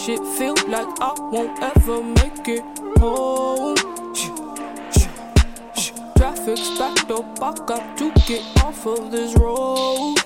[0.00, 2.62] shit feel like I won't ever make it
[2.98, 3.76] home.
[6.16, 10.16] Traffic's backed up, I got to get off of this road.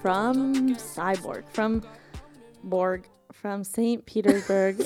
[0.00, 1.82] From Cyborg, from
[2.62, 4.06] Borg, from St.
[4.06, 4.76] Petersburg.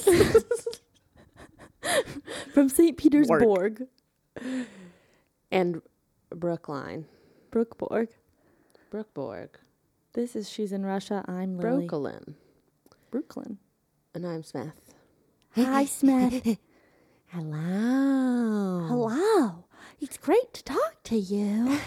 [2.55, 2.97] from St.
[2.97, 3.87] Petersburg.
[5.51, 5.83] And
[6.31, 7.05] Brookline.
[7.51, 8.09] Brookborg.
[8.91, 9.51] Brookborg.
[10.15, 11.25] This is She's in Russia.
[11.27, 11.87] I'm Lily.
[11.87, 12.35] Brooklyn.
[13.11, 13.57] Brooklyn.
[14.15, 14.75] And I'm Smith.
[15.55, 16.59] Hi, Smith.
[17.29, 18.87] Hello.
[18.87, 19.65] Hello.
[20.03, 21.79] It's great to talk to you.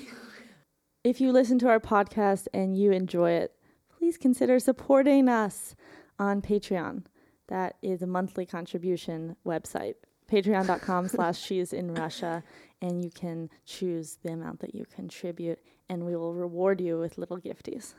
[1.04, 3.54] if you listen to our podcast and you enjoy it,
[3.96, 5.74] please consider supporting us
[6.18, 7.04] on Patreon.
[7.48, 9.94] That is a monthly contribution website.
[10.30, 12.44] Patreon.com slash she's in Russia.
[12.82, 15.58] And you can choose the amount that you contribute,
[15.90, 17.92] and we will reward you with little gifties.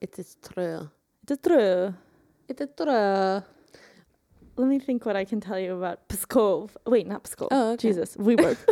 [0.00, 0.88] It is true.
[1.28, 1.92] It's true.
[2.48, 3.42] It is true.
[4.56, 6.70] Let me think what I can tell you about Pskov.
[6.86, 7.48] Wait, not Pskov.
[7.50, 7.88] Oh, okay.
[7.88, 8.56] Jesus, Vyborg.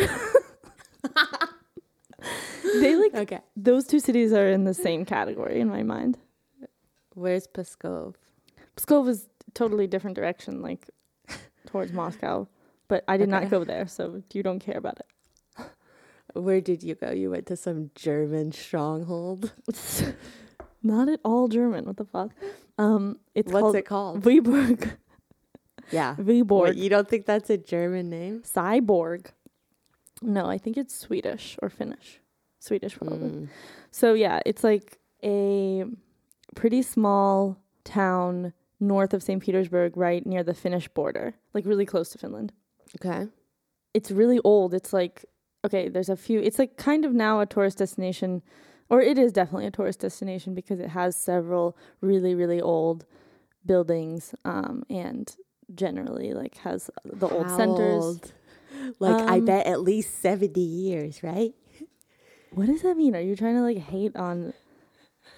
[2.81, 3.41] they like Okay.
[3.56, 6.19] those two cities are in the same category in my mind.
[7.14, 8.14] Where's Pskov?
[8.77, 10.89] Pskov is totally different direction, like
[11.67, 12.47] towards Moscow.
[12.86, 15.06] But I did not go there, so you don't care about it.
[16.34, 17.11] Where did you go?
[17.11, 19.52] You went to some German stronghold.
[20.83, 21.84] Not at all German.
[21.84, 22.30] What the fuck?
[22.78, 24.22] Um, it's What's called it called?
[24.22, 24.97] Vyborg.
[25.91, 26.14] Yeah.
[26.19, 26.62] Vyborg.
[26.62, 28.42] Wait, you don't think that's a German name?
[28.42, 29.27] Cyborg.
[30.22, 32.20] No, I think it's Swedish or Finnish.
[32.61, 33.28] Swedish probably.
[33.28, 33.48] Mm.
[33.91, 35.84] So yeah, it's like a
[36.55, 39.42] pretty small town north of St.
[39.42, 42.52] Petersburg, right near the Finnish border, like really close to Finland.
[42.96, 43.28] Okay.
[43.94, 44.74] It's really old.
[44.74, 45.24] It's like
[45.64, 46.41] okay, there's a few.
[46.41, 48.42] It's like kind of now a tourist destination,
[48.91, 53.05] or it is definitely a tourist destination because it has several really really old
[53.64, 55.36] buildings, um, and
[55.74, 58.05] generally like has the old How centers.
[58.05, 58.33] old?
[58.98, 61.55] Like I Um, bet at least 70 years, right?
[62.51, 63.14] What does that mean?
[63.14, 64.52] Are you trying to like hate on?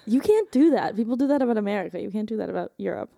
[0.05, 0.95] You can't do that.
[0.95, 1.99] People do that about America.
[2.01, 3.09] You can't do that about Europe.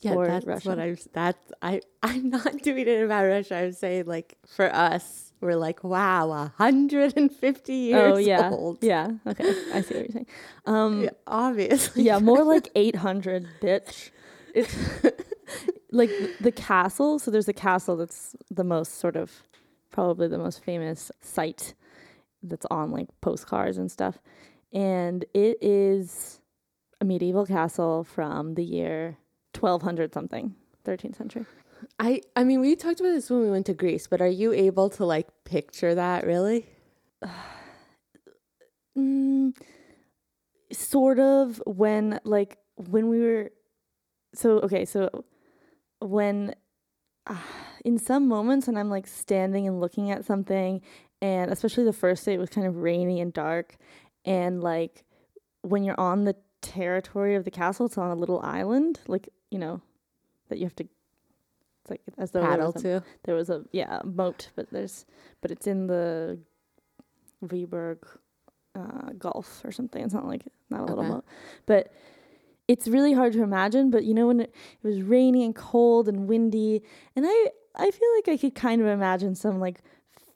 [0.00, 0.68] Yeah, that's Russia.
[0.68, 0.96] what I'm.
[1.12, 1.80] That's I.
[2.02, 3.56] I'm not doing it about Russia.
[3.56, 8.78] I'm saying like for us, we're like, wow, 150 years oh yeah, old.
[8.82, 9.10] yeah.
[9.26, 10.26] Okay, I see what you're saying.
[10.66, 12.02] Um, Yeah, obviously.
[12.04, 14.10] yeah, more like 800, bitch.
[14.54, 14.76] It's
[15.92, 16.10] like
[16.40, 17.18] the castle.
[17.18, 19.42] So there's a castle that's the most sort of
[19.90, 21.74] probably the most famous site
[22.42, 24.18] that's on like postcards and stuff,
[24.72, 26.40] and it is
[27.00, 29.16] a medieval castle from the year
[29.58, 31.46] 1200 something, 13th century.
[31.98, 32.22] I.
[32.36, 34.90] I mean, we talked about this when we went to Greece, but are you able
[34.90, 36.66] to like picture that really?
[38.96, 39.54] Mm,
[40.72, 43.50] sort of when like when we were
[44.34, 45.24] so okay so
[46.00, 46.54] when
[47.26, 47.36] uh,
[47.84, 50.80] in some moments when i'm like standing and looking at something
[51.20, 53.76] and especially the first day it was kind of rainy and dark
[54.24, 55.04] and like
[55.62, 59.58] when you're on the territory of the castle it's on a little island like you
[59.58, 59.80] know
[60.48, 60.86] that you have to
[61.90, 63.02] it's like as though there Paddle was a- to.
[63.24, 65.06] there was a yeah a moat but there's
[65.40, 66.38] but it's in the
[67.44, 67.98] Vyborg
[68.74, 70.02] uh, Gulf or something.
[70.04, 71.24] It's not like not a little moat,
[71.66, 71.92] but
[72.66, 73.90] it's really hard to imagine.
[73.90, 76.82] But you know when it, it was rainy and cold and windy,
[77.16, 79.80] and I I feel like I could kind of imagine some like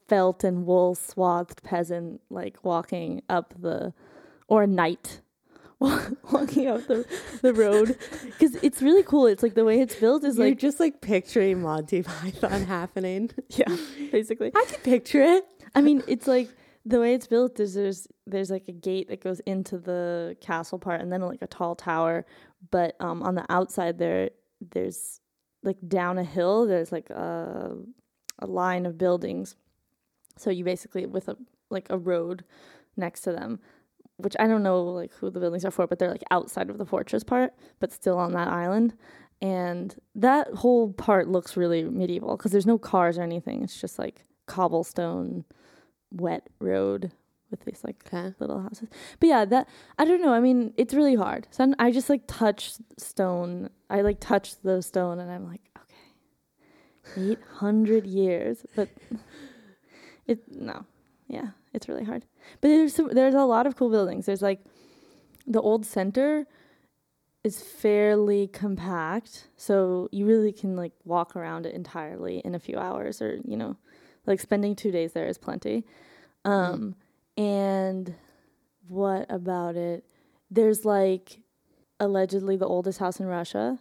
[0.08, 3.92] felt and wool swathed peasant like walking up the
[4.48, 5.20] or a knight
[6.32, 7.04] walking out the
[7.42, 9.26] the road because it's really cool.
[9.26, 13.30] It's like the way it's built is You're like just like picturing Monty Python happening.
[13.50, 13.76] yeah,
[14.10, 14.52] basically.
[14.54, 15.44] I can picture it.
[15.74, 16.48] I mean, it's like
[16.84, 20.78] the way it's built is there's there's like a gate that goes into the castle
[20.78, 22.24] part and then like a tall tower,
[22.70, 25.20] but um on the outside there there's
[25.64, 27.76] like down a hill there's like a
[28.38, 29.56] a line of buildings.
[30.38, 31.36] So you basically with a
[31.70, 32.44] like a road
[32.96, 33.60] next to them,
[34.22, 36.78] which I don't know like who the buildings are for, but they're like outside of
[36.78, 38.94] the fortress part, but still on that island.
[39.40, 43.62] And that whole part looks really medieval because there's no cars or anything.
[43.64, 45.44] It's just like cobblestone
[46.12, 47.10] wet road
[47.50, 48.34] with these like Okay.
[48.38, 48.88] little houses.
[49.20, 50.32] But yeah, that I don't know.
[50.32, 51.48] I mean, it's really hard.
[51.50, 53.68] So I just like touch stone.
[53.90, 58.64] I like touch the stone, and I'm like, okay, eight hundred years.
[58.76, 58.88] But
[60.26, 60.84] it no,
[61.28, 62.24] yeah, it's really hard.
[62.60, 64.26] But there's some, there's a lot of cool buildings.
[64.26, 64.60] There's like
[65.46, 66.46] the old center
[67.44, 72.78] is fairly compact, so you really can like walk around it entirely in a few
[72.78, 73.76] hours, or you know,
[74.26, 75.84] like spending two days there is plenty.
[76.44, 76.94] Um,
[77.36, 78.14] and
[78.88, 80.04] what about it?
[80.50, 81.40] There's like
[81.98, 83.78] allegedly the oldest house in Russia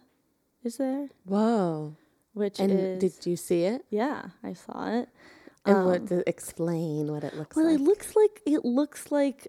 [0.64, 1.96] is there, Whoa.
[2.34, 3.84] which And is did you see it?
[3.90, 5.08] yeah, I saw it.
[5.64, 7.78] And Um, what to explain what it looks Well, like?
[7.78, 9.48] Well, it looks like it looks like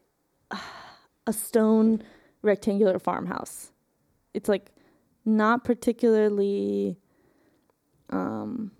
[1.25, 2.03] a stone
[2.41, 3.71] rectangular farmhouse.
[4.33, 4.71] It's like
[5.25, 6.97] not particularly
[8.09, 8.71] um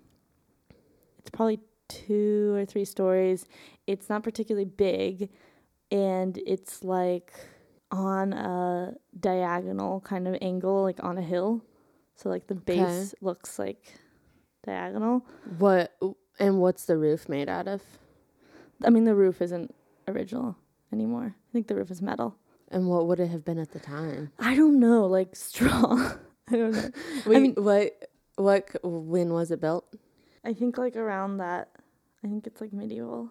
[1.18, 3.46] it's probably two or three stories.
[3.86, 5.30] It's not particularly big
[5.90, 7.32] and it's like
[7.90, 11.64] on a diagonal kind of angle like on a hill.
[12.16, 13.14] So like the base Okay.
[13.22, 13.94] looks like
[14.64, 15.24] diagonal.
[15.58, 15.96] what
[16.38, 17.82] and what's the roof made out of?
[18.84, 19.74] I mean the roof isn't
[20.08, 20.56] original
[20.92, 21.34] anymore.
[21.36, 22.36] I think the roof is metal.
[22.70, 24.32] And what would it have been at the time?
[24.38, 26.12] I don't know, like straw.
[26.48, 26.90] I don't know.
[27.26, 29.86] Wait, mean- what what when was it built?
[30.44, 31.70] I think like around that.
[32.22, 33.30] I think it's like medieval.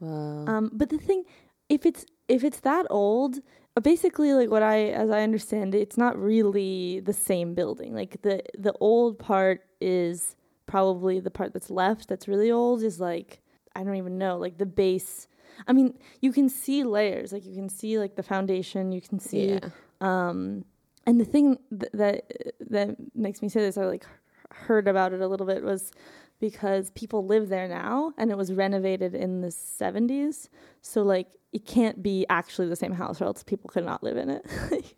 [0.00, 0.44] Wow.
[0.46, 1.24] Um, but the thing,
[1.68, 3.40] if it's if it's that old,
[3.76, 7.94] uh, basically like what I as I understand it, it's not really the same building.
[7.94, 10.36] Like the the old part is
[10.66, 12.08] probably the part that's left.
[12.08, 13.40] That's really old is like
[13.74, 14.36] I don't even know.
[14.38, 15.28] Like the base.
[15.66, 17.32] I mean, you can see layers.
[17.32, 18.92] Like you can see like the foundation.
[18.92, 19.68] You can see yeah.
[20.00, 20.64] um
[21.06, 24.04] and the thing th- that that makes me say this i like
[24.50, 25.92] heard about it a little bit was
[26.40, 30.48] because people live there now and it was renovated in the 70s
[30.82, 34.16] so like it can't be actually the same house or else people could not live
[34.16, 34.46] in it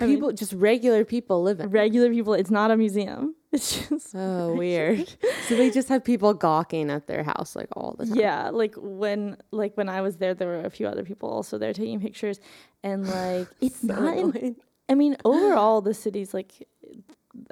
[0.00, 1.66] I mean- People just regular people live in.
[1.66, 1.72] It.
[1.72, 5.08] Regular people it's not a museum it's just Oh, weird.
[5.48, 8.14] so they just have people gawking at their house like all the time.
[8.16, 11.56] yeah like when like when i was there there were a few other people also
[11.58, 12.40] there taking pictures
[12.82, 14.56] and like it's So not in.
[14.90, 16.66] I mean, overall, the city's like,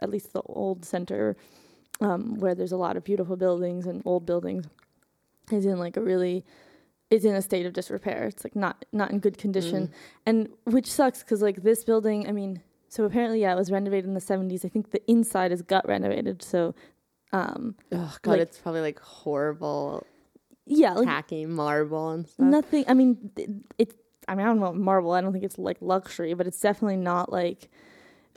[0.01, 1.37] at least the old center,
[2.01, 4.65] um, where there's a lot of beautiful buildings and old buildings,
[5.53, 6.47] is in like a really,
[7.11, 8.25] is in a state of disrepair.
[8.25, 9.93] It's like not not in good condition, Mm.
[10.25, 14.05] and which sucks because like this building, I mean, so apparently, yeah, it was renovated
[14.07, 14.65] in the '70s.
[14.65, 16.75] I think the inside is gut renovated, so,
[17.33, 20.07] um, Oh god, like- it's probably like horrible
[20.67, 22.47] yeah, like tacky marble and stuff.
[22.47, 22.85] nothing.
[22.89, 23.49] I mean, th-
[23.79, 23.95] it's.
[24.29, 25.13] I mean, I don't know marble.
[25.13, 27.69] I don't think it's like luxury, but it's definitely not like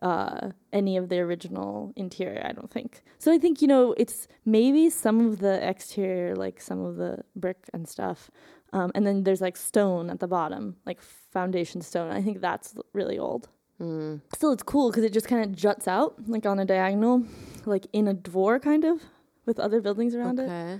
[0.04, 2.44] uh, any of the original interior.
[2.46, 3.02] I don't think.
[3.18, 7.24] So I think you know it's maybe some of the exterior, like some of the
[7.36, 8.30] brick and stuff,
[8.72, 12.12] um, and then there's like stone at the bottom, like foundation stone.
[12.12, 13.50] I think that's really old.
[13.82, 14.22] Mm.
[14.36, 17.24] Still, it's cool because it just kind of juts out like on a diagonal,
[17.66, 19.02] like in a dvor, kind of,
[19.46, 20.44] with other buildings around it.
[20.44, 20.80] Okay.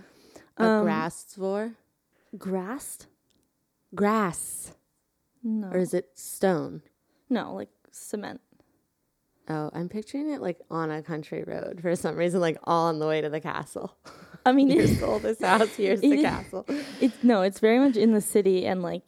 [0.58, 1.76] A Um, grass dvor?
[2.38, 3.08] Grassed?
[3.96, 4.74] Grass.
[5.44, 5.68] No.
[5.70, 6.82] Or is it stone?
[7.30, 8.42] no, like cement.
[9.48, 13.00] Oh, I'm picturing it like on a country road for some reason, like all on
[13.00, 13.96] the way to the castle.
[14.46, 16.66] I mean, Here's the oldest house, here's the castle.
[17.02, 19.04] It's no, it's very much in the city and like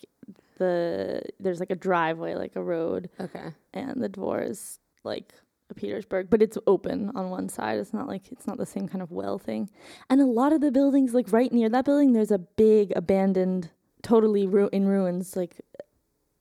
[0.57, 3.53] the there's like a driveway, like a road, Okay.
[3.73, 5.33] and the door is like
[5.69, 7.79] a Petersburg, but it's open on one side.
[7.79, 9.69] It's not like it's not the same kind of well thing.
[10.09, 13.69] And a lot of the buildings, like right near that building, there's a big abandoned,
[14.03, 15.61] totally ru- in ruins, like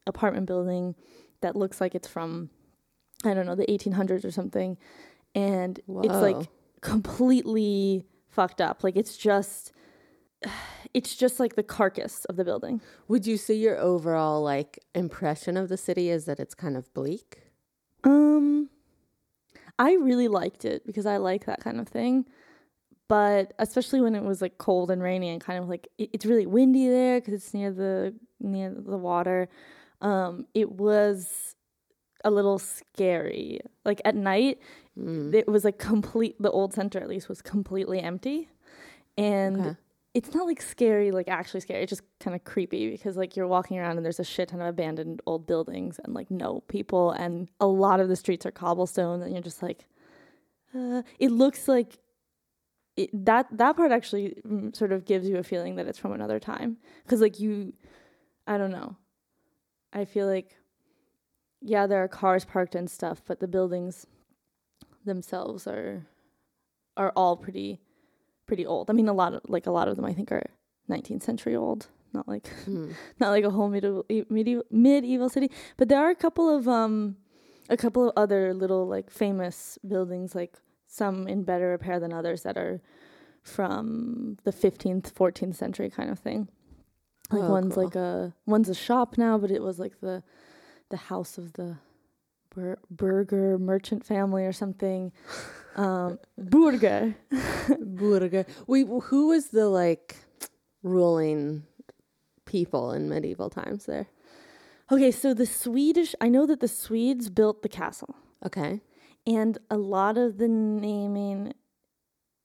[0.07, 0.95] apartment building
[1.43, 2.51] that looks like it's from
[3.25, 4.77] I don't know the 1800s or something,
[5.35, 6.49] and it's like
[6.81, 8.83] completely fucked up.
[8.83, 9.73] Like it's just
[10.95, 12.81] it's just like the carcass of the building.
[13.09, 16.93] Would you say your overall like impression of the city is that it's kind of
[16.95, 17.43] bleak?
[18.05, 18.69] Um
[19.79, 22.27] I really liked it because I like that kind of thing.
[23.09, 26.27] But especially when it was like cold and rainy and kind of like it, it's
[26.27, 29.49] really windy there because it's near the near the water.
[30.01, 31.55] Um it was
[32.25, 33.61] a little scary.
[33.85, 34.59] Like at night,
[34.99, 35.33] Mm.
[35.33, 38.49] it was like complete the old center at least was completely empty.
[39.17, 39.77] And Okay.
[40.13, 41.83] It's not like scary, like actually scary.
[41.83, 44.61] It's just kind of creepy because like you're walking around and there's a shit ton
[44.61, 48.51] of abandoned old buildings and like no people, and a lot of the streets are
[48.51, 49.87] cobblestone, and you're just like,
[50.75, 51.99] uh, it looks like
[52.97, 56.13] it, that that part actually mm, sort of gives you a feeling that it's from
[56.13, 57.73] another time because like you,
[58.47, 58.97] I don't know,
[59.93, 60.57] I feel like
[61.63, 64.07] yeah there are cars parked and stuff, but the buildings
[65.05, 66.07] themselves are
[66.97, 67.81] are all pretty
[68.51, 68.91] pretty old.
[68.91, 70.47] I mean, a lot of like a lot of them I think are
[70.89, 72.93] 19th century old, not like Mm.
[73.23, 75.49] not like a whole medieval medieval medieval city.
[75.79, 77.17] But there are a couple of um
[77.69, 80.55] a couple of other little like famous buildings, like
[80.87, 82.81] some in better repair than others that are
[83.43, 86.49] from the 15th, 14th century kind of thing.
[87.31, 87.85] Like Oh, one's cool.
[87.85, 90.23] like a one's a shop now, but it was like the
[90.91, 91.77] the house of the
[92.55, 95.13] bur- burger merchant family or something.
[95.77, 97.15] Um, burger.
[97.81, 98.45] Burger.
[98.69, 100.17] Wh- who was the like
[100.83, 101.65] ruling
[102.45, 104.07] people in medieval times there?
[104.93, 108.81] Okay, so the Swedish, I know that the Swedes built the castle, Okay.
[109.25, 111.53] and a lot of the naming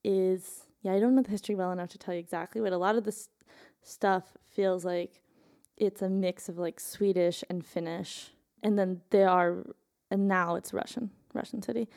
[0.03, 2.77] is, yeah, I don't know the history well enough to tell you exactly, but a
[2.77, 3.29] lot of this
[3.81, 5.23] stuff feels like
[5.75, 8.29] it's a mix of like Swedish and Finnish,
[8.61, 9.65] and then there are,
[10.15, 11.87] and now it's Russian, Russian city,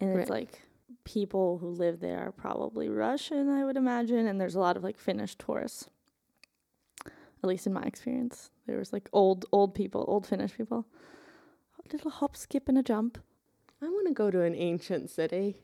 [0.00, 0.38] and it's Right.
[0.40, 0.62] like
[1.04, 4.82] people who live there are probably Russian, I would imagine, and there's a lot of
[4.82, 5.90] like Finnish tourists.
[7.04, 10.86] At least in my experience, there was like old, old people, old Finnish people.
[11.78, 13.18] A little hop, skip, and a jump.
[13.82, 15.56] I want to go to an ancient city.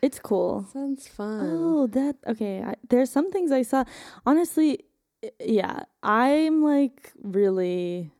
[0.00, 0.66] It's cool.
[0.72, 1.40] Sounds fun.
[1.42, 2.62] Oh, that okay.
[2.62, 3.84] I, there's some things I saw.
[4.24, 4.84] Honestly,
[5.40, 8.12] yeah, I'm like really.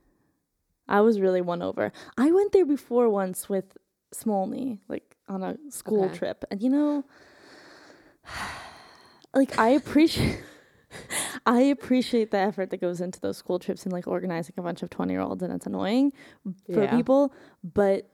[0.89, 1.93] I was really won over.
[2.17, 3.77] I went there before once with
[4.15, 6.19] Smolny, like on a school Okay.
[6.19, 7.05] trip, and you know,
[9.35, 10.41] like I appreciate.
[11.47, 14.83] I appreciate the effort that goes into those school trips and like organizing a bunch
[14.83, 16.13] of 20 year olds and it's annoying
[16.73, 16.91] for Yeah.
[16.91, 18.09] people, but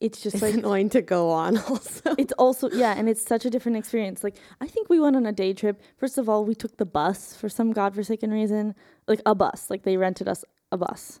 [0.00, 2.14] it's just It's like annoying to go on also.
[2.18, 5.26] it's also yeah and it's such a different experience like i think we went on
[5.26, 8.76] a day trip first of all we took the bus for some godforsaken reason
[9.08, 11.18] like a bus like they rented us a bus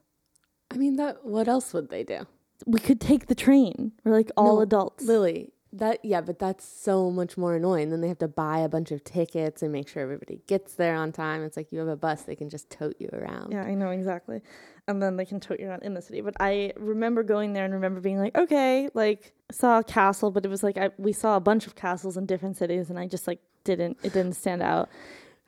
[0.70, 1.24] I mean, that.
[1.24, 2.26] what else would they do?
[2.66, 6.64] we could take the train we're like all No, adults Lily, that yeah, but that's
[6.66, 7.90] so much more annoying.
[7.90, 10.96] Then they have to buy a bunch of tickets and make sure everybody gets there
[10.96, 11.44] on time.
[11.44, 13.52] It's like you have a bus; they can just tote you around.
[13.52, 14.40] yeah i know exactly
[14.88, 17.64] and then they can tote you around in the city but i remember going there
[17.64, 21.12] and remember being like okay like saw a castle but it was like I, we
[21.12, 24.32] saw a bunch of castles in different cities and i just like didn't it didn't
[24.34, 24.88] stand out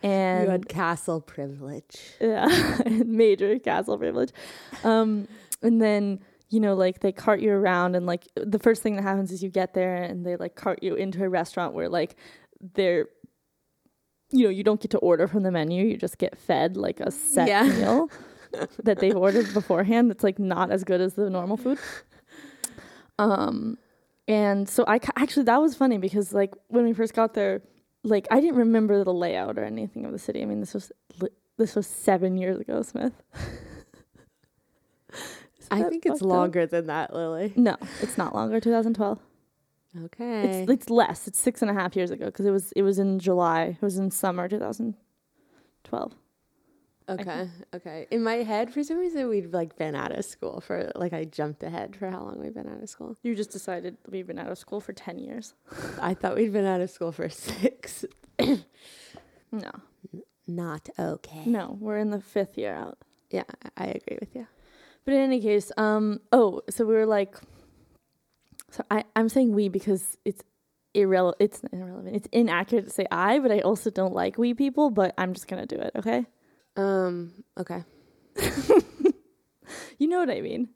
[0.03, 1.97] and you had castle privilege.
[2.21, 2.47] yeah
[3.05, 4.31] major castle privilege
[4.85, 5.27] um
[5.63, 9.03] and then you know like they cart you around and like the first thing that
[9.03, 12.17] happens is you get there and they like cart you into a restaurant where like
[12.75, 13.07] they're
[14.33, 17.01] you know you don't get to order from the menu you just get fed like
[17.01, 17.65] a set Yeah.
[17.65, 18.11] meal
[18.85, 21.79] that they've ordered beforehand that's like not as good as the normal food
[23.19, 23.77] um
[24.29, 27.61] and so i ca- actually that was funny because like when we first got there
[28.03, 30.91] like i didn't remember the layout or anything of the city i mean this was
[31.21, 31.29] li-
[31.59, 33.13] this was seven years ago smith
[35.73, 36.29] I think it's fucked up?
[36.29, 37.53] longer than that, Lily.
[37.57, 39.19] no it's not longer 2012
[40.05, 40.61] Okay.
[40.63, 42.99] it's it's less it's six and a half years ago because it was it was
[43.01, 46.13] in july it was in summer 2012
[47.11, 47.49] okay.
[47.75, 48.07] Okay.
[48.11, 51.25] In my head, for some reason, we'd like been out of school for like I
[51.25, 53.17] jumped ahead for how long we've been out of school.
[53.23, 55.55] you just decided we've been out of school for 10 years
[56.03, 58.05] I thought we'd been out of school for six.
[59.53, 59.71] no
[60.47, 61.45] Not okay.
[61.47, 62.99] no we're in the fifth year out
[63.31, 63.45] Yeah,
[63.77, 64.47] I I agree with you.
[65.05, 67.35] But in any case, um, oh, so we were like,
[68.71, 70.43] so I, I'm saying we because it's
[70.95, 71.37] irrelevant.
[71.41, 72.17] It's irrelevant.
[72.17, 74.91] It's inaccurate to say I, but I also don't like we people.
[74.91, 75.93] But I'm just gonna do it.
[75.97, 76.27] Okay,
[76.77, 77.45] Um.
[77.59, 77.85] Okay.
[79.99, 80.69] you know what I mean.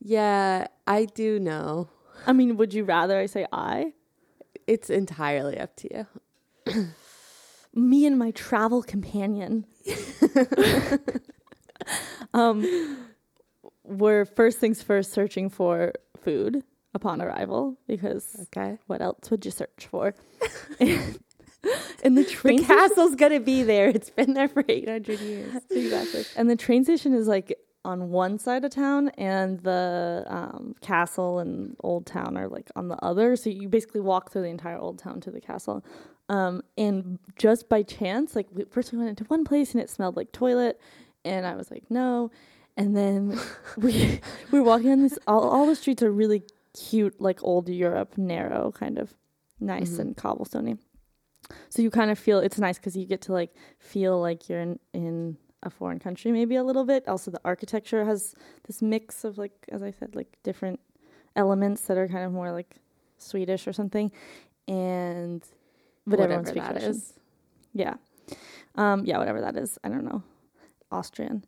[0.00, 1.88] Yeah, I do know.
[2.26, 3.92] I mean, would you rather I say I?
[4.66, 6.06] It's entirely up to you.
[7.74, 9.66] Me and my travel companion.
[12.34, 13.06] um,
[13.84, 15.92] we're first things first searching for
[16.22, 16.62] food
[16.94, 18.78] upon arrival because Okay.
[18.86, 20.14] what else would you search for?
[22.04, 23.88] and the The train station- castle's gonna be there.
[23.88, 25.54] It's been there for 800 years.
[25.70, 26.24] exactly.
[26.36, 31.38] And the train station is like on one side of town, and the um, castle
[31.38, 33.36] and old town are like on the other.
[33.36, 35.84] So you basically walk through the entire old town to the castle.
[36.28, 39.88] Um, and just by chance, like we, first we went into one place and it
[39.90, 40.78] smelled like toilet,
[41.24, 42.30] and I was like, no.
[42.76, 43.38] And then
[43.76, 45.18] we we were walking on this.
[45.26, 46.42] All, all the streets are really
[46.78, 49.14] cute, like old Europe, narrow, kind of
[49.58, 49.98] nice Mhm.
[50.00, 50.78] and cobblestony.
[51.68, 54.60] So you kind of feel it's nice because you get to like feel like you're
[54.60, 57.06] in, in a foreign country maybe a little bit.
[57.06, 58.34] Also, the architecture has
[58.66, 60.80] this mix of like, as I said, like different
[61.36, 62.76] elements that are kind of more like
[63.18, 64.10] Swedish or something,
[64.66, 65.42] and
[66.06, 66.90] but everyone Whatever speaks that Russian.
[66.90, 67.12] is.
[67.74, 67.94] Yeah,
[68.76, 69.78] um, yeah, whatever that is.
[69.84, 70.22] I don't know,
[70.90, 71.44] Austrian,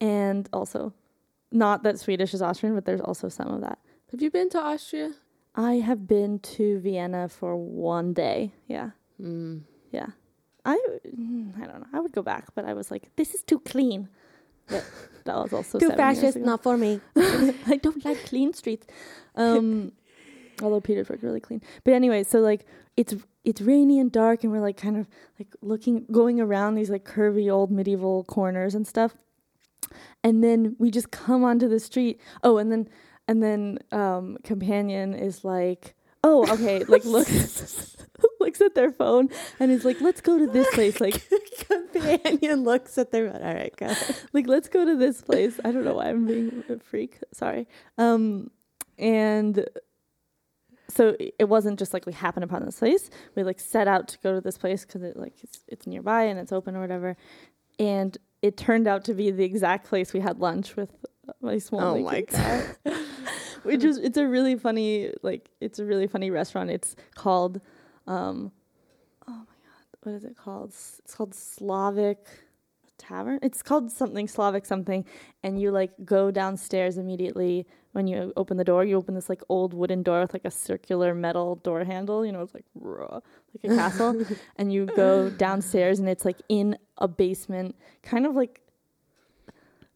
[0.00, 0.92] and also
[1.50, 3.78] not that Swedish is Austrian, but there's also some of that.
[4.10, 5.14] Have you been to Austria?
[5.54, 8.52] I have been to Vienna for one day.
[8.66, 8.90] Yeah.
[9.20, 9.62] Mm.
[9.90, 10.08] Yeah.
[10.64, 11.86] I mm, I don't know.
[11.92, 14.08] I would go back, but I was like, this is too clean.
[14.68, 14.84] But
[15.24, 17.00] that was also Too fascist, not for me.
[17.16, 18.86] I don't like clean streets.
[19.34, 19.92] Um,
[20.62, 21.62] although Petersburg really clean.
[21.84, 25.08] But anyway, so like it's it's rainy and dark, and we're like kind of
[25.38, 29.16] like looking, going around these like curvy old medieval corners and stuff.
[30.22, 32.20] And then we just come onto the street.
[32.42, 32.88] Oh, and then
[33.26, 35.94] and then um, companion is like,
[36.24, 37.96] oh, okay, like looks
[38.48, 39.28] looks at their phone
[39.60, 41.00] and is like, let's go to this place.
[41.00, 41.22] Like
[41.68, 43.30] companion looks at their.
[43.30, 43.92] All right, go.
[44.32, 45.60] like let's go to this place.
[45.64, 47.18] I don't know why I'm being a freak.
[47.32, 47.68] Sorry.
[47.98, 48.50] Um,
[48.98, 49.66] and
[50.88, 53.10] so it wasn't just like we happened upon this place.
[53.34, 56.24] We like set out to go to this place because it like it's, it's nearby
[56.24, 57.16] and it's open or whatever.
[57.78, 60.94] And it turned out to be the exact place we had lunch with
[61.42, 61.82] Smolny.
[61.82, 62.78] Oh my cat.
[63.64, 66.70] Which is it's a really funny like it's a really funny restaurant.
[66.70, 67.60] It's called,
[68.08, 68.50] um,
[69.28, 70.70] oh my god, what is it called?
[70.70, 72.26] It's called Slavic
[72.96, 73.38] tavern.
[73.42, 75.04] It's called something Slavic something,
[75.42, 78.84] and you like go downstairs immediately when you open the door.
[78.84, 82.24] You open this like old wooden door with like a circular metal door handle.
[82.24, 83.20] You know, it's like raw,
[83.62, 84.24] like a castle,
[84.56, 88.62] and you go downstairs, and it's like in a basement, kind of like.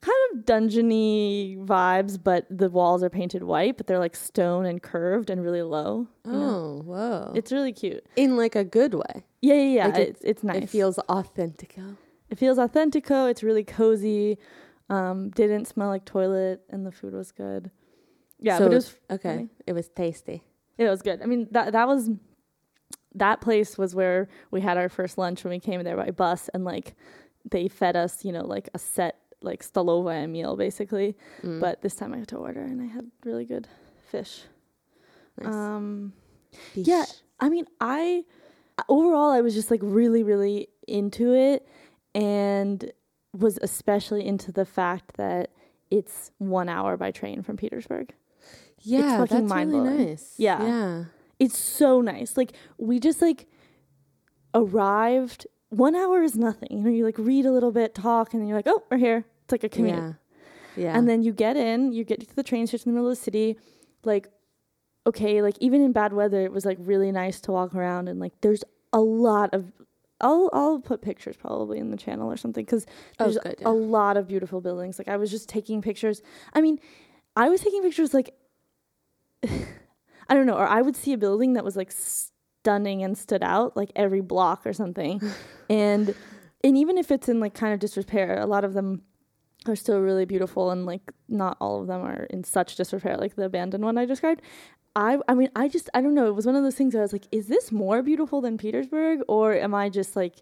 [0.02, 4.82] Kind of dungeony vibes, but the walls are painted white, but they're like stone and
[4.82, 6.08] curved and really low.
[6.26, 6.38] you know?
[6.48, 7.32] Oh, whoa!
[7.36, 8.04] It's really cute.
[8.16, 9.24] in like a good way.
[9.40, 9.86] Yeah, yeah, yeah.
[9.86, 10.62] Like it- it's it's nice.
[10.64, 11.96] It feels authentico.
[12.30, 13.30] It feels authentico.
[13.30, 14.38] It's really cozy.
[14.90, 17.70] Um, didn't smell like toilet, and the food was good.
[18.40, 19.48] Yeah, So- but it was Okay, Really?
[19.68, 20.42] it was tasty.
[20.78, 21.22] it was good.
[21.22, 22.10] I mean that that was
[23.14, 26.48] that place was where we had our first lunch when we came there by bus,
[26.52, 26.96] and like
[27.48, 31.16] they fed us, you know, like a set like stolova meal basically.
[31.42, 31.60] Mm.
[31.60, 33.68] But this time I had to order, and I had really good
[34.10, 34.42] fish.
[35.40, 35.54] Nice.
[35.54, 36.12] Um,
[36.74, 36.86] Fish.
[36.86, 37.04] yeah.
[37.40, 38.24] I mean, I
[38.88, 41.66] overall I was just like really, really into it,
[42.14, 42.92] and
[43.36, 45.50] was especially into the fact that
[45.90, 48.12] it's one hour by train from Petersburg.
[48.80, 50.34] yeah, fucking that's really nice.
[50.38, 50.62] Yeah.
[50.62, 51.04] yeah.
[51.38, 52.36] It's so nice.
[52.36, 53.46] Like we just like
[54.54, 55.46] arrived.
[55.70, 56.68] One hour is nothing.
[56.70, 58.98] You know, you like read a little bit, talk, and then you're like, oh, we're
[58.98, 59.24] here.
[59.52, 59.96] It's like a commute.
[59.96, 60.12] Yeah,
[60.76, 60.96] yeah.
[60.96, 63.18] And then you get in, you get to the train station in the middle of
[63.18, 63.58] the city.
[64.04, 64.28] Like,
[65.06, 68.18] okay, like even in bad weather, it was like really nice to walk around and
[68.18, 69.72] like there's a lot of.
[70.20, 72.86] I'll I'll put pictures probably in the channel or something because
[73.18, 74.96] Oh, there's good, a lot of beautiful buildings.
[74.98, 76.22] Like I was just taking pictures.
[76.54, 76.78] I mean,
[77.34, 78.32] I was taking pictures like
[79.42, 83.42] I don't know, or I would see a building that was like stunning and stood
[83.42, 85.20] out like every block or something,
[85.68, 86.14] and
[86.62, 89.02] and even if it's in like kind of disrepair, a lot of them
[89.66, 93.36] are still really beautiful and like not all of them are in such disrepair like
[93.36, 94.42] the abandoned one I described.
[94.94, 97.02] I I mean I just I don't know, it was one of those things where
[97.02, 100.34] I was like is this more beautiful than Petersburg or am I just like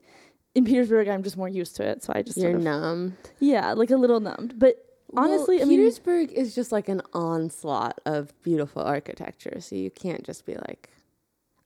[0.55, 3.17] in Petersburg I'm just more used to it so I just You're sort of, numbed.
[3.39, 4.59] yeah, like a little numbed.
[4.59, 4.85] But
[5.17, 9.91] honestly, well, I mean Petersburg is just like an onslaught of beautiful architecture, so you
[9.91, 10.91] can't just be like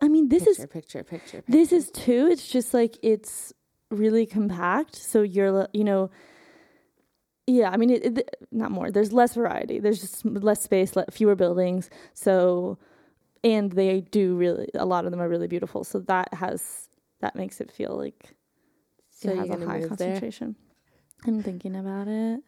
[0.01, 1.53] I mean this picture, is picture, picture, picture.
[1.53, 3.53] this is too it's just like it's
[3.91, 6.11] really compact so you're you know
[7.47, 11.05] yeah i mean it, it not more there's less variety there's just less space le-
[11.11, 12.79] fewer buildings so
[13.43, 16.89] and they do really a lot of them are really beautiful so that has
[17.21, 18.35] that makes it feel like
[19.11, 19.89] So it has a high move there?
[19.89, 20.57] concentration
[21.27, 22.41] i'm thinking about it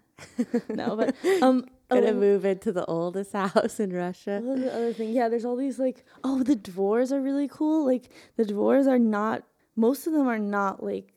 [0.71, 4.41] no but um gonna oh, move into the oldest house in Russia.
[4.43, 5.11] the other thing?
[5.11, 7.85] Yeah, there's all these like oh the dvors are really cool.
[7.87, 9.45] Like the dvors are not
[9.77, 11.16] most of them are not like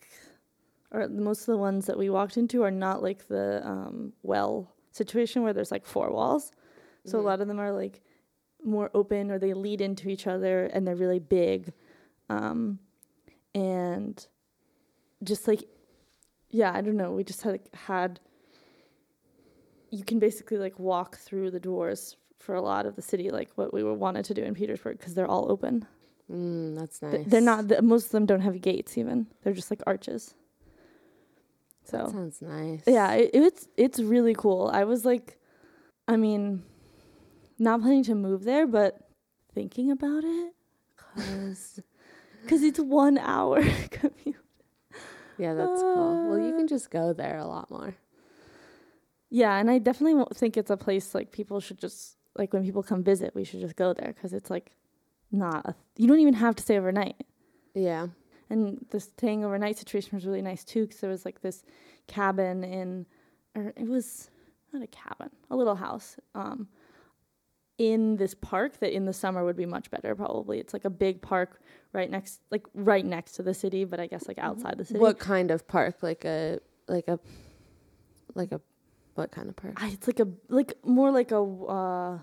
[0.91, 4.73] or most of the ones that we walked into are not like the um well
[4.91, 6.51] situation where there's like four walls.
[7.05, 8.01] So a lot of them are like
[8.63, 11.73] more open or they lead into each other and they're really big.
[12.29, 12.79] Um
[13.55, 14.25] and
[15.23, 15.63] just like
[16.49, 18.19] yeah, I don't know, we just had like, had
[19.91, 23.49] you can basically like walk through the doors for a lot of the city, like
[23.55, 25.85] what we were wanted to do in Petersburg, because they're all open.
[26.31, 27.25] Mm, that's Th- nice.
[27.27, 27.67] They're not.
[27.67, 28.97] The, most of them don't have gates.
[28.97, 30.35] Even they're just like arches.
[31.85, 32.83] That So sounds nice.
[32.85, 34.69] yeah, it, it's it's really cool.
[34.73, 35.37] I was like,
[36.07, 36.63] I mean,
[37.57, 38.99] not planning to move there, but
[39.53, 40.53] thinking about it,
[40.97, 41.79] cause,
[42.47, 43.61] cause it's one hour
[43.91, 44.35] commute.
[45.37, 46.19] Yeah, that's cool.
[46.21, 47.95] Well, you Uh, can just go there a lot more.
[49.29, 52.63] Yeah, and I definitely won't think it's a place like people should just like when
[52.63, 54.71] people come visit, we should just go there because it's like
[55.31, 55.65] not.
[55.65, 57.15] A, you don't even have to stay overnight.
[57.73, 58.07] Yeah.
[58.49, 61.63] And the staying overnight situation was really nice too because there was like this
[62.07, 63.05] cabin in,
[63.55, 64.31] or it was
[64.73, 66.67] not a cabin, a little house, um,
[67.77, 70.13] in this park that in the summer would be much better.
[70.15, 71.61] Probably it's like a big park
[71.93, 74.99] right next, like right next to the city, but I guess like outside the city.
[74.99, 76.01] What kind of park?
[76.01, 77.19] Like a like a
[78.35, 78.59] like a
[79.15, 79.73] what kind of park?
[79.81, 82.19] I, it's like a like more like a uh,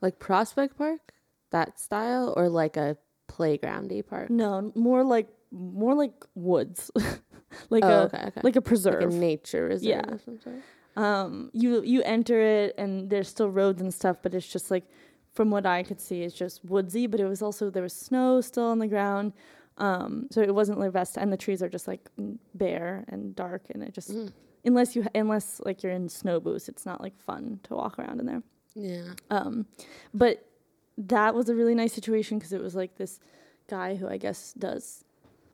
[0.00, 1.12] Like Prospect Park?
[1.50, 2.96] That style or like a
[3.28, 4.30] playgroundy park?
[4.30, 6.90] no more like more like woods,
[7.70, 8.40] like oh, a okay, okay.
[8.42, 9.02] like a preserve.
[9.02, 10.12] Like a nature reserve Yeah.
[10.14, 10.56] of some sort.
[10.96, 14.84] um you you enter it and there's still roads and stuff but it's just like
[15.32, 18.40] from what i could see it's just woodsy but it was also there was snow
[18.40, 19.32] still on the ground
[19.78, 22.02] Um, so it wasn't La Vesta, and the trees are just like
[22.62, 24.32] bare and dark, and it just Mm.
[24.64, 28.18] unless you unless like you're in snow boots, it's not like fun to walk around
[28.18, 28.42] in there.
[28.74, 29.10] Yeah.
[29.30, 29.66] Um,
[30.12, 30.34] but
[31.14, 33.20] that was a really nice situation because it was like this
[33.70, 35.04] guy who I guess does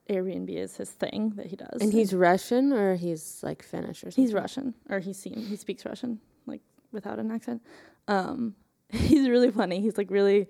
[0.09, 4.11] Airbnb is his thing that he does, And he's Russian or he's like Finnish or
[4.11, 4.25] something?
[4.25, 6.61] he's Russian or he seems he speaks Russian like
[6.93, 7.63] without an accent.
[8.09, 8.55] Um,
[8.91, 9.81] he's really funny.
[9.81, 10.47] He's like really,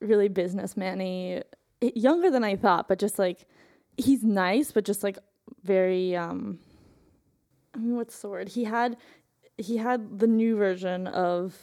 [0.00, 1.42] really businessman-y,
[1.80, 3.46] younger than I thought, but just like
[3.96, 5.18] he's nice, but just like
[5.62, 6.58] very um.
[7.74, 8.50] I mean, what's the word?
[8.50, 8.96] He had
[9.58, 11.56] he had the new version of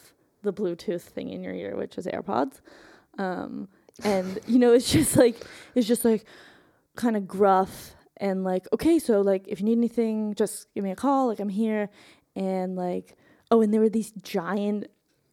[0.43, 2.61] the Bluetooth thing in your ear, which is AirPods.
[3.17, 3.67] Um,
[4.03, 5.37] and you know, it's just like
[5.75, 6.25] it's just like
[6.95, 10.91] kind of gruff and like, okay, so like if you need anything, just give me
[10.91, 11.27] a call.
[11.27, 11.89] Like I'm here.
[12.35, 13.17] And like,
[13.49, 14.87] oh, and there were these giant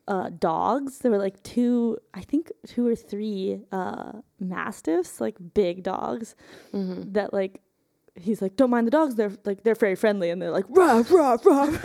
[0.08, 0.98] uh, dogs.
[0.98, 6.34] There were like two, I think two or three uh, mastiffs, like big dogs
[6.72, 7.12] Mm-hmm.
[7.12, 7.60] that like
[8.14, 9.14] he's like, don't mind the dogs.
[9.14, 11.76] They're like they're very friendly, and they're like rah rah rah.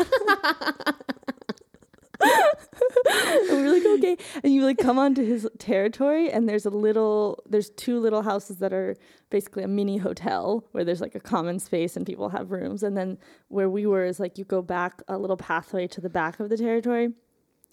[2.24, 4.18] And we were like, okay.
[4.44, 8.58] And you like come onto his territory, and there's a little, there's two little houses
[8.58, 8.96] that are
[9.30, 12.84] basically a mini hotel where there's like a common space and people have rooms.
[12.84, 16.10] And then where we were is like you go back a little pathway to the
[16.10, 17.10] back of the territory,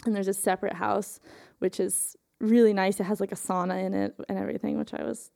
[0.05, 1.19] and there's a separate house,
[1.59, 2.99] which is really nice.
[2.99, 5.29] It has like a sauna in it and everything, which I was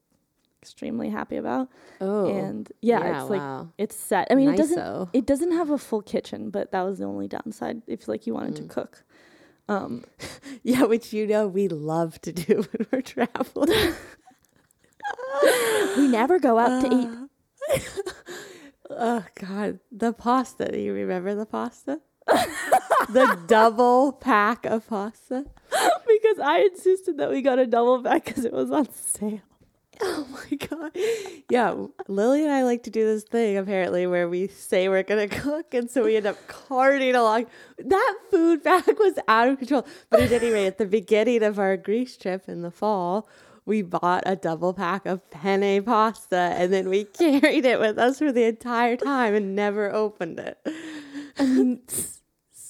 [0.62, 1.70] extremely happy about.
[2.02, 2.28] Oh.
[2.28, 3.70] And yeah, it's like wow.
[3.78, 4.28] it's set.
[4.32, 7.28] I mean, it doesn't it doesn't have a full kitchen, but that was the only
[7.28, 8.68] downside if like you wanted Mm.
[8.68, 9.05] to cook.
[9.68, 10.04] Um,
[10.64, 13.70] Yeah, which you know we love to do when we're traveling.
[15.98, 17.28] we never go out to
[17.72, 17.84] eat.
[18.90, 20.72] oh God, the pasta.
[20.72, 22.02] Do you remember the pasta?
[23.10, 25.46] the double pack of pasta.
[25.70, 29.42] because I insisted that we got a double pack because it was on sale.
[30.02, 30.92] Oh my god.
[31.50, 35.28] Yeah, Lily and I like to do this thing apparently where we say we're gonna
[35.46, 37.48] cook and so we end up carting along.
[37.78, 39.86] That food bag was out of control.
[40.10, 43.28] But at any rate, at the beginning of our Greece trip in the fall,
[43.66, 48.20] we bought a double pack of penne pasta and then we carried it with us
[48.20, 50.60] for the entire time and never opened it.
[51.40, 51.82] Mean,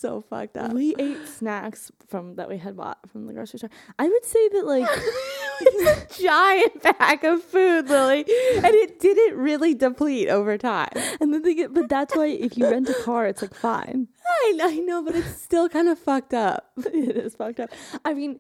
[0.05, 0.71] So fucked up.
[0.71, 3.71] we ate snacks from that we had bought from the grocery store.
[3.97, 4.87] I would say that like
[5.61, 8.19] It's a giant bag of food, Lily.
[8.19, 10.91] And it didn't really deplete over time.
[11.19, 14.07] and then they get but that's why if you rent a car it's like fine.
[14.43, 16.69] I know, I know, but it's still kind of fucked up.
[16.77, 17.71] it is fucked up.
[18.03, 18.39] I mean,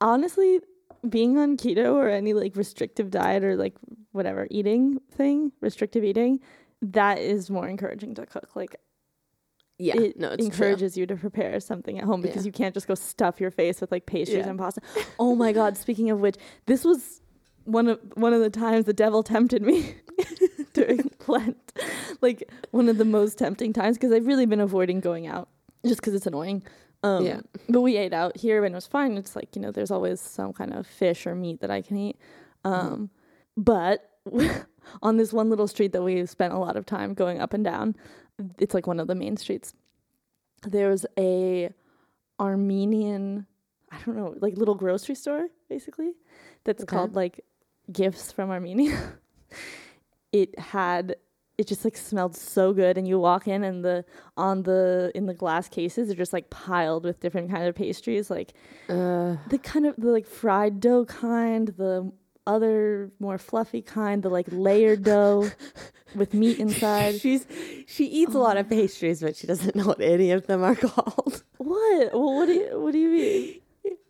[0.00, 0.58] honestly,
[1.08, 3.76] being on keto or any like restrictive diet or like
[4.10, 6.40] whatever eating thing, restrictive eating,
[6.82, 8.56] that is more encouraging to cook.
[8.56, 8.74] Like
[9.78, 12.48] Yeah, it no, encourages you to prepare something at home because Yeah.
[12.48, 14.48] you can't just go stuff your face with like pastries Yeah.
[14.50, 14.80] and pasta.
[15.20, 16.36] Oh my god, speaking of which,
[16.66, 17.20] this was
[17.64, 19.94] one of one of the times the devil tempted me
[20.72, 21.72] during Lent.
[22.20, 25.48] Like one of the most tempting times because I've really been avoiding going out
[25.86, 26.64] just because it's annoying.
[27.04, 27.40] Um, Yeah.
[27.68, 29.16] But we ate out here and it was fine.
[29.16, 31.96] It's like, you know, there's always some kind of fish or meat that I can
[31.96, 32.16] eat.
[32.64, 33.10] Um,
[33.56, 34.10] But
[35.02, 37.62] on this one little street that we spent a lot of time going up and
[37.64, 37.94] down,
[38.58, 39.74] it's like one of the main streets.
[40.62, 41.70] There's a
[42.40, 43.46] Armenian,
[43.90, 46.12] I don't know, like little grocery store basically
[46.64, 46.96] that's Okay.
[46.96, 47.44] called like
[47.92, 49.14] Gifts from Armenia.
[50.32, 51.16] it had
[51.56, 54.04] it just like smelled so good and you walk in and the
[54.36, 58.30] on the in the glass cases they're just like piled with different kind of pastries
[58.30, 58.52] like
[58.88, 62.12] Uh, the kind of the like fried dough kind, the
[62.48, 65.50] other more fluffy kind, the like layered dough
[66.14, 67.20] with meat inside.
[67.20, 67.46] she's
[67.86, 70.74] she eats a lot of pastries, but she doesn't know what any of them are
[70.88, 71.42] called.
[71.58, 72.12] What?
[72.14, 73.60] Well, what do you what do you mean?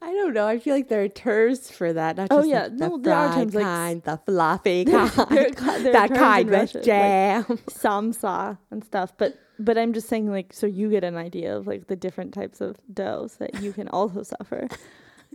[0.01, 0.47] I don't know.
[0.47, 2.17] I feel like there are terms for that.
[2.17, 2.63] Not Oh, just yeah.
[2.63, 6.11] like No, the there are terms, like, kind, the fluffy There kind, ki- there that
[6.15, 7.45] kind in with Russian, like jam.
[7.69, 9.13] samsa and stuff.
[9.19, 12.33] But but I'm just saying like so you get an idea of like the different
[12.33, 14.69] types of doughs that you can also suffer.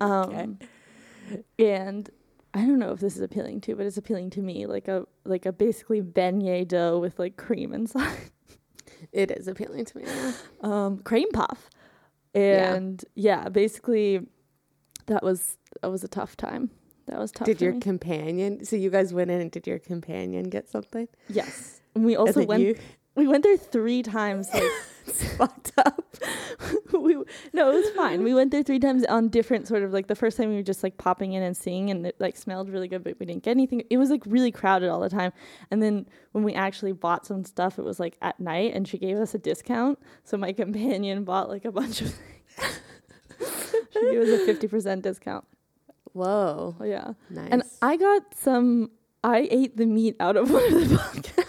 [0.01, 0.59] Um
[1.59, 2.09] and
[2.53, 5.05] I don't know if this is appealing to, but it's appealing to me like a
[5.25, 8.17] like a basically beignet dough with like cream inside.
[9.11, 10.03] it is appealing to me.
[10.05, 10.31] yeah.
[10.61, 11.69] um, cream puff,
[12.35, 13.49] and yeah.
[13.49, 14.27] basically
[15.07, 16.69] that was that was a tough time.
[17.07, 17.45] That was tough.
[17.47, 17.79] Did your me.
[17.79, 18.63] companion?
[18.63, 21.07] So you guys went in and did your companion get something?
[21.29, 21.81] yes?
[21.95, 22.63] And we also went.
[22.63, 22.75] you
[23.15, 24.49] We went there three times.
[24.53, 24.63] Like,
[25.37, 26.15] fucked up.
[26.93, 27.15] we
[27.51, 28.23] no, it was fine.
[28.23, 30.63] We went there three times on different sort of like the first time we were
[30.63, 33.43] just like popping in and seeing, and it like smelled really good, but we didn't
[33.43, 33.83] get anything.
[33.89, 35.33] It was like really crowded all the time.
[35.71, 38.97] And then when we actually bought some stuff, it was like at night, and she
[38.97, 39.99] gave us a discount.
[40.23, 42.79] So my companion bought like a bunch of things.
[43.91, 45.45] she gave us a fifty percent discount.
[46.13, 47.13] Whoa, yeah.
[47.29, 47.49] nice.
[47.51, 48.91] And I got some
[49.23, 51.42] I ate the meat out of one of the buckets.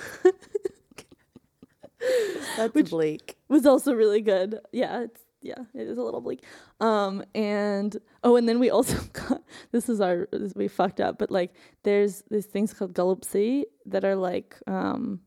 [2.56, 3.36] That's Which- bleak.
[3.48, 4.58] was also really good.
[4.72, 6.42] Yeah, it's yeah, it is a little bleak.
[6.80, 11.18] Um, and oh, and then we also got this is our this, we fucked up,
[11.18, 15.20] but like there's these things called galupsi that are like um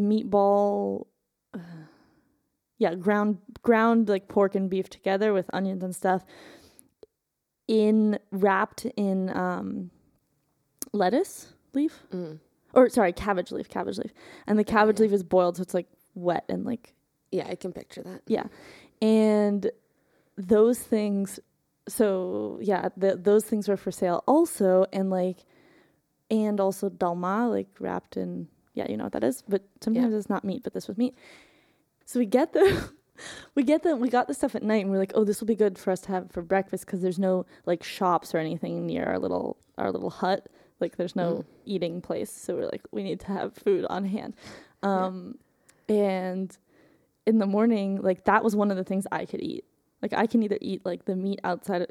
[0.00, 1.06] meatball.
[1.54, 1.58] Uh,
[2.78, 6.24] yeah, ground ground like pork and beef together with onions and stuff
[7.66, 9.90] in wrapped in um
[10.92, 12.38] lettuce leaf Mm.
[12.74, 14.12] Or sorry cabbage leaf cabbage leaf
[14.46, 15.04] and the cabbage yeah.
[15.04, 16.94] leaf is boiled so it's like wet and like
[17.30, 18.22] Yeah, I can picture that.
[18.26, 18.44] yeah.
[19.00, 19.70] And
[20.36, 21.40] those things
[21.88, 25.38] so yeah, the, those things were for sale also and like
[26.30, 30.28] and also dalma like wrapped in yeah, you know what that is, but sometimes it's
[30.28, 31.16] not meat, but this was meat.
[32.04, 32.90] So we get the
[33.56, 35.48] we get the we got the stuff at night and we're like, "Oh, this will
[35.48, 38.86] be good for us to have for breakfast because there's no like shops or anything
[38.86, 40.46] near our little our little hut.
[40.80, 41.44] Like there's no Mm.
[41.64, 42.30] eating place.
[42.30, 44.34] So we're like, we need to have food on hand."
[44.82, 45.38] Um
[45.88, 46.56] and
[47.26, 49.64] in the morning, like that was one of the things I could eat.
[50.02, 51.88] Like I can either eat like the meat outside of,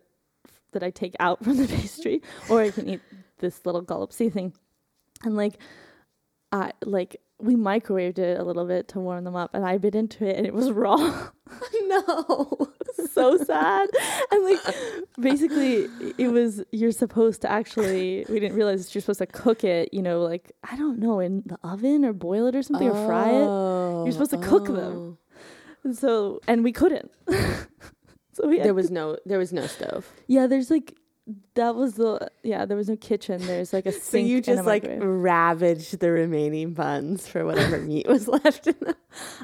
[0.71, 3.01] that I take out from the pastry, or I can eat
[3.39, 4.53] this little galupsi thing.
[5.23, 5.57] And like,
[6.51, 9.93] I like we microwaved it a little bit to warm them up, and I bit
[9.95, 10.97] into it, and it was raw.
[11.83, 12.73] no.
[13.13, 13.89] So sad.
[14.31, 14.59] And like,
[15.19, 18.25] basically, it was you're supposed to actually.
[18.29, 19.93] We didn't realize you're supposed to cook it.
[19.93, 23.05] You know, like I don't know, in the oven or boil it or something or
[23.07, 24.05] fry it.
[24.05, 25.17] You're supposed to cook them.
[25.83, 27.11] And so, and we couldn't.
[28.33, 30.07] so we There was no there was no stove.
[30.27, 30.95] Yeah, there's like
[31.55, 33.45] that was the yeah, there was no kitchen.
[33.45, 34.03] There's like a sink.
[34.03, 38.95] So you just like ravaged the remaining buns for whatever meat was left in them.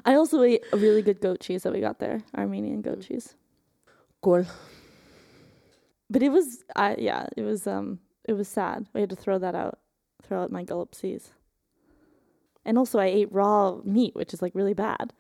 [0.06, 3.08] I also ate a really good goat cheese that we got there, Armenian goat Mm.
[3.08, 3.36] cheese.
[4.24, 4.46] Cool.
[6.10, 8.88] But it was I yeah, it was um it was sad.
[8.94, 9.80] We had to throw that out.
[10.24, 11.30] Throw out my galupsies.
[12.66, 15.14] And also I ate raw meat, which is like really bad.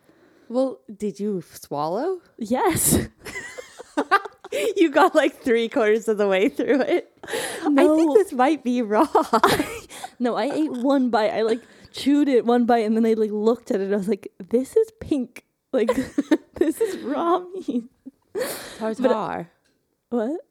[0.47, 2.21] Well, did you swallow?
[2.37, 3.09] Yes.
[4.77, 7.11] you got like three quarters of the way through it.
[7.25, 9.07] I think this might be raw.
[10.19, 11.31] no, I ate one bite.
[11.31, 11.61] I like
[11.91, 13.91] chewed it one bite and then I like looked at it.
[13.91, 15.43] I was like, this is pink.
[15.73, 15.89] Like
[16.55, 17.85] this is raw meat.
[18.78, 19.50] Tartar.
[20.10, 20.41] What?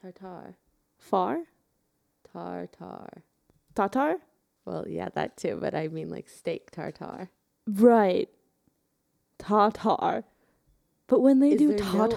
[0.00, 0.54] Tartar.
[0.98, 1.42] Far?
[2.32, 3.22] Tartar.
[3.74, 4.16] Tartar?
[4.64, 7.30] Well, yeah, that too, but I mean like steak tartar.
[7.66, 8.28] Right.
[9.38, 10.24] Tartar.
[11.06, 12.16] But when they Is do tartar,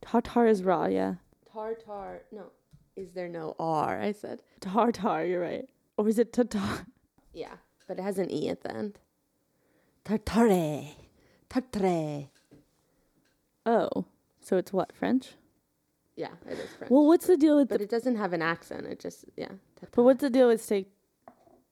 [0.00, 0.46] tatar, no R?
[0.46, 1.14] is raw, yeah.
[1.52, 2.22] Tartar.
[2.32, 2.44] No.
[2.96, 4.00] Is there no R?
[4.00, 4.40] I said.
[4.60, 5.68] Tartar, you're right.
[5.96, 6.86] Or is it tatar?
[7.32, 7.56] Yeah,
[7.88, 8.98] but it has an E at the end.
[10.04, 10.94] Tartare.
[11.48, 12.28] Tartare.
[13.66, 14.06] Oh.
[14.40, 15.34] So it's what, French?
[16.16, 16.90] Yeah, it is French.
[16.90, 18.86] Well, what's the deal with but the, it doesn't have an accent.
[18.86, 19.48] It just, yeah.
[19.92, 20.88] but what's the deal with steak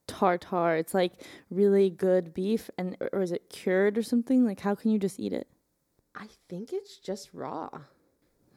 [0.07, 0.75] tartar?
[0.75, 1.13] It's like
[1.49, 4.45] really good beef and or is it cured or something?
[4.45, 5.47] Like how can you just eat it?
[6.15, 7.69] I think it's just raw.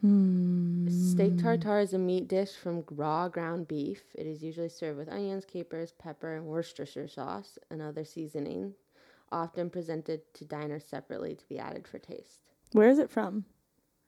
[0.00, 0.88] Hmm.
[0.88, 4.02] Steak tartare is a meat dish from raw ground beef.
[4.14, 8.74] It is usually served with onions, capers, pepper, and Worcestershire sauce and other seasoning,
[9.32, 12.42] often presented to diners separately to be added for taste.
[12.72, 13.44] Where is it from?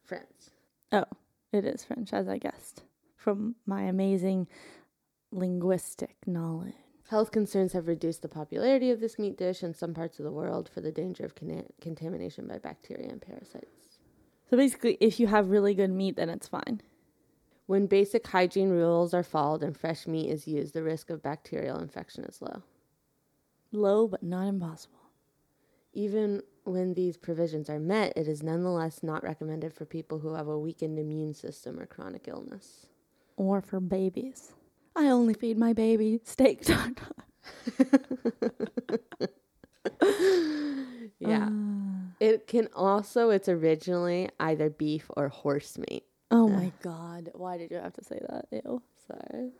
[0.02, 0.50] France.
[0.92, 1.04] Oh,
[1.52, 2.82] it is French, as I guessed.
[3.16, 4.48] From my amazing
[5.30, 6.74] linguistic knowledge.
[7.08, 10.32] Health concerns have reduced the popularity of this meat dish in some parts of the
[10.32, 13.98] world for the danger of conna- contamination by bacteria and parasites.
[14.50, 16.82] So basically, if you have really good meat, then it's fine.
[17.66, 21.78] When basic hygiene rules are followed and fresh meat is used, the risk of bacterial
[21.78, 22.62] infection is low.
[23.72, 24.98] Low, but not impossible.
[25.92, 30.48] Even when these provisions are met, it is nonetheless not recommended for people who have
[30.48, 32.86] a weakened immune system or chronic illness.
[33.36, 34.52] Or for babies.
[34.96, 36.66] I only feed my baby steak.
[41.18, 41.48] Yeah.
[41.50, 42.12] Ah.
[42.20, 46.04] it can also, it's originally either beef or horse meat.
[46.30, 47.30] Oh my god.
[47.34, 48.46] Why did you have to say that?
[48.52, 48.82] Ew.
[49.06, 49.50] Sorry.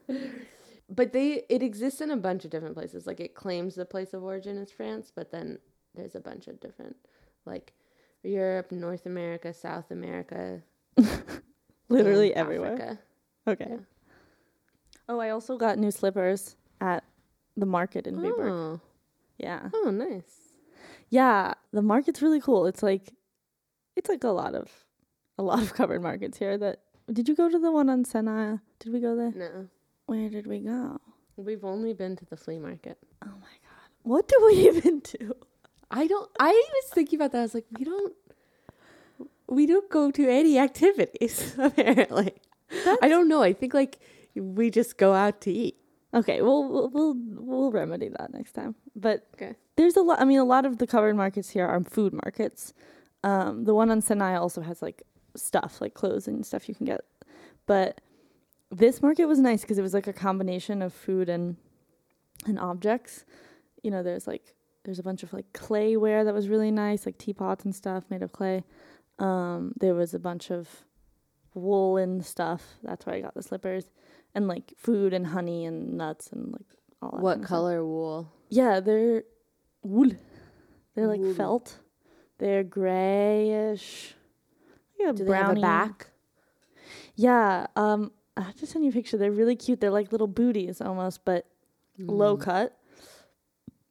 [0.91, 3.07] But they it exists in a bunch of different places.
[3.07, 5.59] Like it claims the place of origin is France, but then
[5.99, 6.97] there's a bunch of different
[7.45, 7.73] like
[8.23, 10.63] Europe, North America, South America,
[11.89, 12.75] Literally everywhere.
[12.75, 12.99] Africa.
[13.47, 13.67] Okay.
[13.71, 13.77] Yeah.
[15.09, 17.05] Oh, I also got new slippers at
[17.57, 18.19] the market in.
[18.25, 18.81] Oh.
[19.39, 19.71] Yeah.
[19.73, 20.59] oh, nice.
[21.11, 22.67] Yeah, the market's really cool.
[22.67, 23.15] It's like
[23.97, 24.71] it's like a lot of
[25.39, 26.81] a lot of covered markets here that
[27.11, 28.61] Did you go to the one on Sennaya?
[28.81, 29.33] Did we go there?
[29.33, 29.69] No.
[30.07, 31.01] Where did we go?
[31.37, 32.99] We've only been to the flea market.
[33.25, 33.89] Oh my god.
[34.03, 35.35] What do we even do?
[35.91, 37.39] I don't I was thinking about that.
[37.39, 38.15] I was like, we don't
[39.49, 42.35] we don't go to any activities, apparently.
[43.03, 43.43] I don't know.
[43.43, 43.99] I think like
[44.35, 45.77] we just go out to eat.
[46.15, 48.75] Okay, well we'll we'll, we'll remedy that next time.
[48.95, 49.55] But Okay.
[49.77, 50.21] there's a lot.
[50.21, 52.75] I mean, a lot of the covered markets here are food markets.
[53.25, 55.03] Um, the one on Sennaya also has like
[55.37, 57.01] stuff, like clothes and stuff you can get.
[57.67, 58.01] But
[58.71, 61.57] this market was nice because it was like a combination of food and
[62.47, 63.25] and objects.
[63.83, 67.19] You know, there's like there's a bunch of like clayware that was really nice, like
[67.19, 68.65] teapots and stuff made of clay.
[69.19, 70.69] Um, there was a bunch of
[71.55, 72.63] woolen stuff.
[72.83, 73.91] That's where I got the slippers,
[74.35, 76.67] and like food and honey and nuts and like
[77.03, 77.11] all.
[77.13, 77.57] That What kind of stuff.
[77.59, 78.33] color wool?
[78.49, 79.25] Yeah, they're
[79.83, 80.11] wool.
[80.95, 81.35] They're like Wool.
[81.35, 81.79] felt.
[82.39, 84.15] They're grayish.
[84.99, 86.09] Yeah, Do they have a back?
[87.15, 87.67] Yeah.
[87.77, 89.17] Um, I have to send you a picture.
[89.17, 89.81] They're really cute.
[89.81, 91.47] They're like little booties almost, but
[91.99, 92.41] low Mm.
[92.41, 92.78] cut.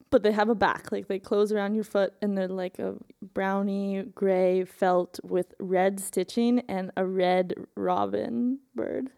[0.09, 0.91] But they have a back.
[0.91, 2.95] Like they close around your foot, and they're like a
[3.33, 9.09] browny gray felt with red stitching and a red robin bird.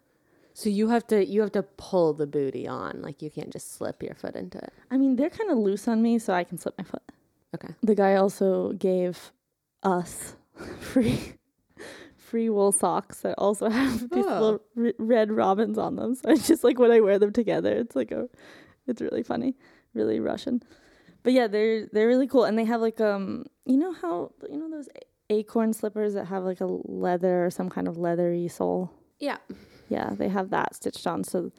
[0.52, 3.02] So you have to you have to pull the booty on.
[3.02, 4.72] Like you can't just slip your foot into it.
[4.90, 7.02] I mean, they're kind of loose on me, so I can slip my foot.
[7.54, 7.74] Okay.
[7.82, 9.32] The guy also gave
[9.82, 10.34] us
[10.80, 11.18] free
[12.16, 14.40] free wool socks that also have these Oh.
[14.40, 16.14] little r- red robins on them.
[16.14, 18.28] So it's just like when I wear them together, it's like a,
[18.86, 19.56] it's really funny,
[19.94, 20.62] really Russian.
[21.22, 24.58] But yeah, they're they're really cool, and they have like um, you know how you
[24.58, 28.48] know those a- acorn slippers that have like a leather or some kind of leathery
[28.48, 28.90] sole.
[29.18, 29.36] Yeah.
[29.88, 31.50] Yeah, they have that stitched on, so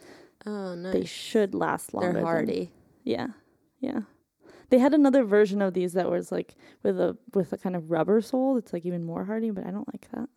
[0.45, 0.93] Oh, nice.
[0.93, 2.07] they should last longer.
[2.13, 2.71] They're than- hardy.
[3.03, 3.27] yeah,
[3.79, 4.01] yeah.
[4.69, 7.91] They had another version of these that was like with a with a kind of
[7.91, 8.55] rubber sole.
[8.57, 10.29] It's like even more hardy, but I don't like that.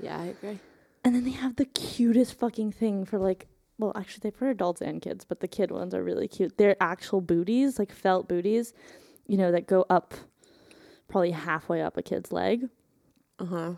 [0.00, 0.58] Yeah, I agree.
[1.02, 3.48] And then they have the cutest fucking thing for like,
[3.80, 6.56] well, actually they for adults and kids, but the kid ones are really cute.
[6.58, 8.72] They're actual booties, like felt booties,
[9.26, 10.14] you know, that go up
[11.08, 12.68] probably halfway up a kid's leg
[13.38, 13.72] Uh huh.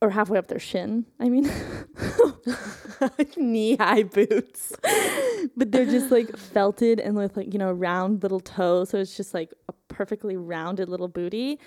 [0.00, 1.06] or halfway up their shin.
[1.20, 1.50] I mean,
[3.36, 4.72] Knee high boots.
[5.56, 8.90] but they're just like felted and with like, you know, round little toes.
[8.90, 11.58] So it's just like a perfectly rounded little booty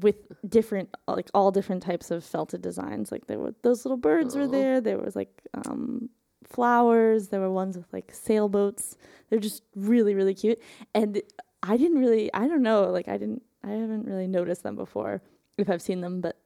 [0.00, 0.16] with
[0.48, 3.10] different, like all different types of felted designs.
[3.12, 4.80] Like there were those little birds were there.
[4.80, 6.08] There was like um,
[6.48, 7.28] flowers.
[7.28, 8.96] There were ones with like sailboats.
[9.28, 10.60] They're just really, really cute.
[10.94, 11.20] And
[11.62, 15.22] I didn't really, I don't know, like I didn't, I haven't really noticed them before
[15.58, 16.36] if I've seen them, but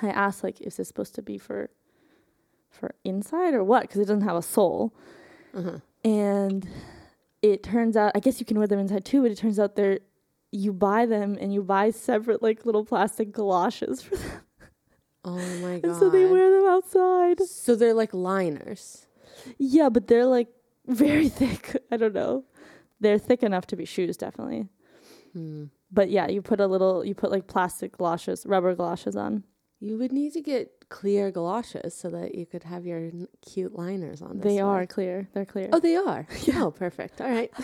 [0.00, 1.70] I asked like, is this supposed to be for,
[2.70, 3.82] for inside or what?
[3.82, 4.94] Because it doesn't have a sole
[5.54, 5.78] Uh-huh.
[6.04, 6.68] and
[7.42, 9.76] it turns out I guess you can wear them inside too, but it turns out
[9.76, 10.00] they're
[10.50, 14.40] you buy them and you buy separate like little plastic galoshes for them,
[15.24, 15.84] Oh my god.
[15.90, 17.40] and so they wear them outside.
[17.42, 19.06] So they're like liners.
[19.58, 20.48] Yeah, but they're like
[20.86, 21.76] very thick.
[21.90, 22.44] I don't know.
[23.00, 24.68] They're thick enough to be shoes, definitely.
[25.32, 25.64] Hmm.
[25.90, 29.44] But yeah, you put a little, you put like plastic galoshes, rubber galoshes on.
[29.80, 33.74] You would need to get clear galoshes so that you could have your n- cute
[33.78, 34.38] liners on.
[34.38, 35.28] This They are clear.
[35.32, 35.68] They're clear.
[35.72, 36.26] Oh, they are.
[36.54, 37.20] Oh, perfect.
[37.20, 37.52] All right.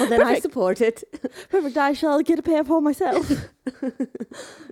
[0.00, 1.04] Well, then I support it.
[1.50, 1.76] perfect.
[1.76, 3.30] I shall get a pair for myself.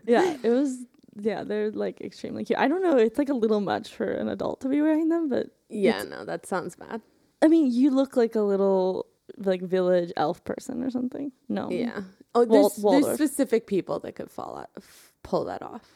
[0.04, 0.78] yeah, it was.
[1.18, 2.58] Yeah, they're like extremely cute.
[2.58, 2.96] I don't know.
[2.96, 6.24] It's like a little much for an adult to be wearing them, but Yeah, no,
[6.24, 7.00] that sounds bad.
[7.42, 9.06] I mean, you look like a little
[9.38, 11.32] like village elf person or something.
[11.48, 11.70] No.
[11.70, 12.02] Yeah.
[12.34, 15.88] Oh, Wal- there's, there's specific people that could fall out, f- pull that off.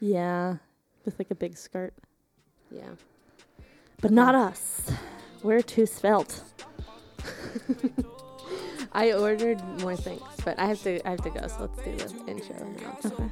[0.00, 0.56] Yeah,
[1.04, 1.94] with like a big skirt,
[2.70, 2.90] Yeah.
[4.00, 4.90] but not us.
[5.42, 6.42] We're too svelte.
[8.94, 11.04] I ordered more things, but I have to.
[11.06, 11.46] I have to go.
[11.48, 12.98] So let's do the intro now.
[13.04, 13.30] Okay.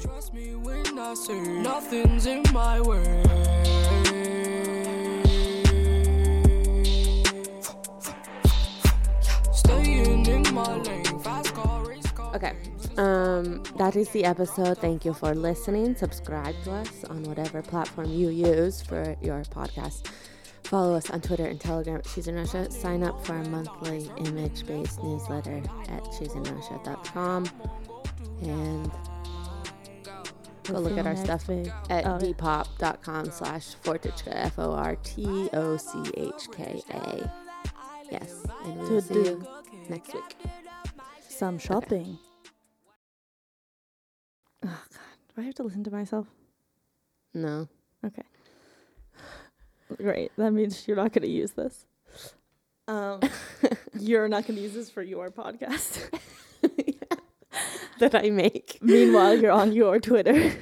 [0.00, 3.22] Trust me when I say nothing's in my way.
[9.52, 12.36] Staying in my lane, fast car, race car.
[12.36, 12.52] Okay.
[12.98, 14.76] Um, that is the episode.
[14.78, 15.96] Thank you for listening.
[15.96, 20.04] Subscribe to us on whatever platform you use for your podcast.
[20.70, 22.70] Follow us on Twitter and Telegram at She's in Russia.
[22.70, 27.50] Sign up for our monthly image based newsletter at she'sinrussia.com.
[28.42, 28.92] And
[30.62, 35.76] go look at our stuff at Oh, depop.com slash fortochka, F O R T O
[35.76, 37.32] C H K A.
[38.08, 38.46] Yes.
[38.64, 39.44] And we will see you
[39.88, 40.36] next week.
[41.28, 42.16] some shopping.
[44.64, 46.28] Oh God, do I have to listen to myself?
[47.34, 47.68] No.
[48.06, 48.22] Okay.
[49.96, 50.32] Great.
[50.36, 51.86] That means you're not going to use this.
[52.88, 53.20] Um,
[53.98, 56.08] you're not going to use this for your podcast
[57.98, 58.78] that I make.
[58.82, 60.52] Meanwhile, you're on your Twitter.